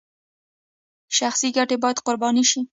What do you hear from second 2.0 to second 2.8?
قرباني شي